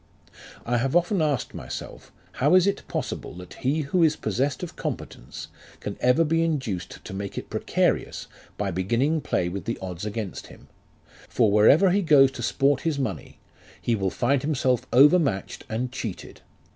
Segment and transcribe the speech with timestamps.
[0.65, 4.75] "I have often asked myself, how it is possible that he who is possessed of
[4.75, 8.25] competence, can ever be induced to make it precarious
[8.57, 10.69] by beginning play with the odds against him;
[11.29, 13.37] for wherever he goes to sport his money,
[13.79, 14.01] he 122 LIFE OF RICHAKD NASH.
[14.01, 16.41] will find himself over matched and cheated.